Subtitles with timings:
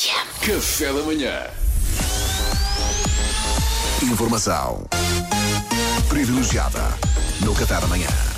[0.00, 1.42] Café da manhã.
[4.00, 4.86] Informação
[6.08, 6.78] privilegiada
[7.40, 8.37] no Café da manhã.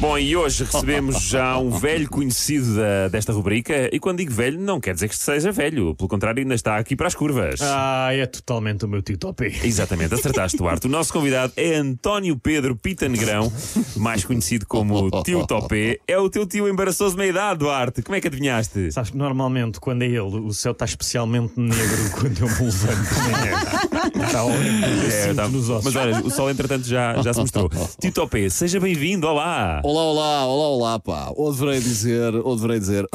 [0.00, 3.88] Bom, e hoje recebemos já um velho conhecido da- desta rubrica.
[3.90, 5.94] E quando digo velho, não quer dizer que seja velho.
[5.94, 7.60] Pelo contrário, ainda está aqui para as curvas.
[7.62, 9.44] Ah, é totalmente o meu TikTok.
[9.64, 10.86] Exatamente, acertaste, Duarte.
[10.88, 13.50] O nosso convidado é António Pedro Pita Negrão,
[13.96, 15.98] mais conhecido como Tio Topé.
[16.06, 18.02] É o teu tio embaraçoso de meia idade, Duarte.
[18.02, 18.92] Como é que adivinhaste?
[18.92, 23.14] Sabes que normalmente, quando é ele, o céu está especialmente negro quando eu me levanto.
[23.14, 24.26] de manhã.
[24.26, 25.10] Está horrível.
[25.10, 25.84] É, tá- nos ossos.
[25.84, 27.70] Mas olha, o sol entretanto já, já se mostrou.
[28.00, 29.80] Tio Topé, seja bem-vindo, olá!
[29.84, 31.32] Olá, olá, olá, olá, pá.
[31.36, 33.06] Ou deverei dizer, ou deverei dizer.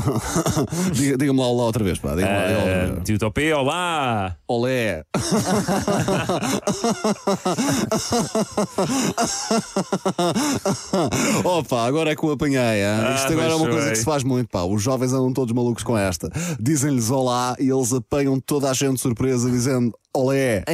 [0.94, 2.16] Diga- Diga-me lá olá outra vez, pá.
[2.16, 4.36] Diga-me lá, diga-me lá outra Ah, tio Topé, olá!
[4.48, 5.04] Olé.
[11.44, 12.60] Opa, agora é que o apanhei.
[12.60, 12.86] hein?
[12.86, 14.64] Ah, Isto agora é uma coisa que se faz muito, pá.
[14.64, 16.30] Os jovens andam todos malucos com esta.
[16.60, 20.64] Dizem-lhes olá e eles apanham toda a gente de surpresa dizendo olé.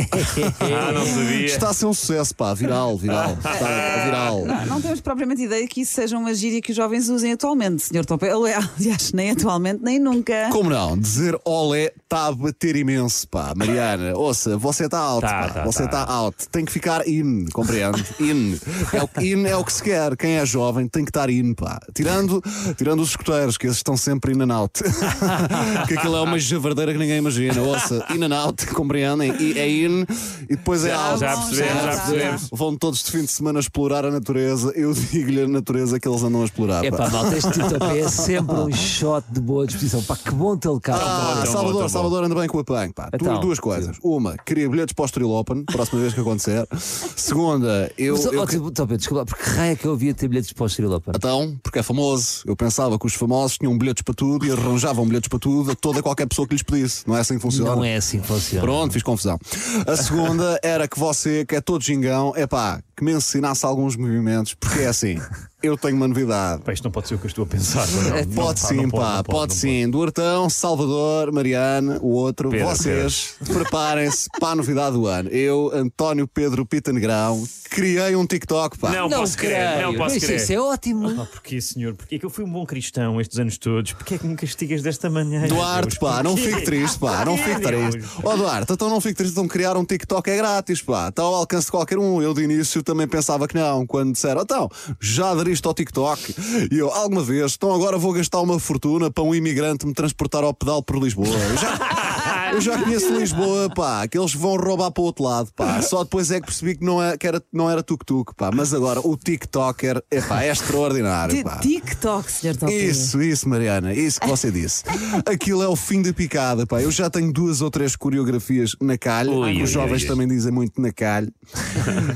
[0.60, 1.46] Ah, não sabia.
[1.46, 2.54] Está a ser um sucesso, pá.
[2.54, 3.34] Viral, viral.
[3.34, 4.46] Está viral.
[4.46, 7.84] Não, não temos propriamente ideia que isso seja uma gíria que os jovens usem atualmente,
[7.84, 8.06] Sr.
[8.06, 8.32] Topé.
[8.32, 10.50] Aliás, nem atualmente, nem nunca.
[10.52, 10.98] Como não?
[10.98, 13.54] Dizer olé está a bater imenso, pá.
[13.56, 15.50] Mariana, ouça, você está out, Tá, pá.
[15.50, 16.02] tá, você tá.
[16.02, 16.38] está out.
[16.52, 18.04] Tem que ficar in, compreende?
[18.20, 18.58] In.
[18.94, 20.16] É o, in é o que se quer.
[20.18, 21.80] Quem é jovem tem que estar in, pá.
[21.94, 22.42] Tirando,
[22.78, 24.82] tirando os escuteiros, que esses estão sempre in and out.
[25.88, 27.62] que aquilo é uma javardeira que ninguém imagina.
[27.62, 29.25] Ouça, in and out, compreendem?
[29.40, 30.06] E é in
[30.44, 31.20] e depois é out.
[31.20, 32.50] já percebemos, já percebemos.
[32.52, 34.72] Vão todos de fim de semana explorar a natureza.
[34.76, 36.84] Eu digo-lhe a natureza que eles andam a explorar.
[36.86, 37.10] É pá.
[37.10, 40.02] malta, este TikTok é sempre um shot de boa disposição.
[40.04, 40.96] Pá, que bom tê-lo cá.
[40.96, 41.90] Ah, tão bom, tão Salvador, bom.
[41.90, 42.94] Salvador, anda bem com o apanho.
[42.94, 43.10] Pá.
[43.14, 43.98] Então, duas coisas.
[44.04, 46.68] Uma, queria bilhetes para o Estoril Open, próxima vez que acontecer.
[47.16, 48.16] Segunda, eu.
[48.16, 50.52] Mas, eu ó, que- Tó Pedro, desculpa, porque raio é que eu havia ter bilhetes
[50.54, 51.14] para o Estoril Open?
[51.16, 52.42] Então, porque é famoso.
[52.46, 55.76] Eu pensava que os famosos tinham bilhetes para tudo e arranjavam bilhetes para tudo a
[55.76, 57.04] toda qualquer pessoa que lhes pedisse.
[57.08, 57.76] Não é assim que funciona?
[57.76, 58.62] Não é assim que funciona.
[58.62, 59.40] Pronto, fiz confusão.
[59.88, 63.96] A segunda era que você, que é todo gingão, é pá, que me ensinasse alguns
[63.96, 65.20] movimentos, porque é assim,
[65.66, 66.62] eu tenho uma novidade.
[66.64, 67.88] Pá, isto não pode ser o que eu estou a pensar.
[67.88, 69.90] Não, não, Pode pá, sim, não pá, pode, não sim.
[69.90, 75.30] Duartão, Salvador, Mariana, o outro, Pedro, vocês preparem-se para a novidade do ano.
[75.30, 78.92] Eu, António Pedro Pita Negrão, criei um TikTok, pá.
[78.92, 80.36] Não, posso crer, não posso crer.
[80.38, 81.16] isso é ótimo.
[81.16, 81.96] Pá, porquê, senhor?
[81.96, 83.94] Porquê que eu fui um bom cristão estes anos todos?
[83.94, 85.48] Porquê é que me castigas desta maneira?
[85.48, 85.98] Duarte, Deus?
[85.98, 88.02] pá, não fique triste, pá, não fique triste.
[88.24, 91.36] Ó Duarte, então não fique triste, então criar um TikTok é grátis, pá, está ao
[91.36, 92.22] alcance de qualquer um.
[92.22, 96.36] Eu de início também pensava que não, quando disseram, então, já aderiste ao TikTok?
[96.72, 100.44] E eu, alguma vez, então agora vou gastar uma fortuna para um imigrante me transportar
[100.44, 101.28] ao pedal por Lisboa.
[101.28, 101.78] Eu já,
[102.54, 105.82] eu já conheço Lisboa, pá, que eles vão roubar para o outro lado, pá.
[105.82, 108.52] Só depois é que percebi que não, é, que era, não era tuk-tuk, pá.
[108.54, 111.58] Mas agora o TikToker, é pá, é extraordinário, pá.
[111.60, 112.56] TikTok, Sr.
[112.58, 112.74] Topé.
[112.74, 114.84] Isso, isso, Mariana, isso que você disse.
[115.26, 116.82] Aquilo é o fim da picada, pá.
[116.82, 119.32] Eu já tenho duas ou três coreografias na calha.
[119.32, 120.08] Ui, Os ui, jovens ui.
[120.08, 121.32] também dizem muito na calha.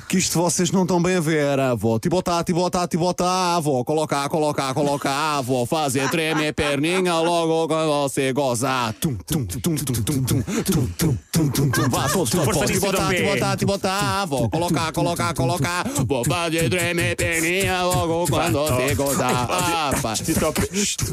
[0.07, 1.99] que isto vocês não estão bem a ver, avó.
[1.99, 3.83] Tibotá, tibotá, tibotá, avó.
[3.83, 5.65] Colocar, colocar, colocar, avó.
[5.65, 8.93] Fazer tremer perninha logo quando você gozar.
[8.93, 11.89] Tum, tum, tum, tum, tum, tum, tum, tum, tum, tum, tum, tum.
[11.89, 12.69] Vá, todos, todos, Força todos.
[12.69, 13.15] nisso, Tibotá, Dom P.
[13.15, 14.49] tibotá, tibotá, avó.
[14.49, 15.87] Colocar, colocar, colocar.
[16.05, 19.47] Vou fazer tremer perninha logo quando você gozar.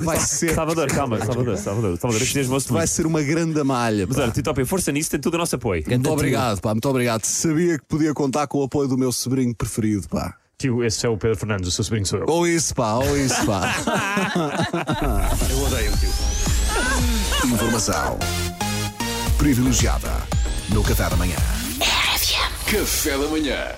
[0.03, 4.06] Vai ser Salvador, calma, Salvador, Salvador, Salvador, entusiasmou-se Vai ser uma grande malha.
[4.06, 5.84] Mas olha, Tio Topé, força nisso, tem todo o nosso apoio.
[5.87, 7.25] Muito obrigado, pá, muito obrigado.
[7.25, 10.34] Sabia que podia contar com o apoio do meu sobrinho preferido, pá.
[10.59, 12.27] Tio, esse é o Pedro Fernandes, o seu sobrinho sou eu.
[12.28, 13.75] Ou isso, pá, ou isso, pá.
[15.50, 16.09] Eu odeio tio.
[17.53, 18.19] Informação
[19.37, 20.11] privilegiada
[20.71, 21.37] no Café da manhã.
[22.67, 23.75] Café da manhã.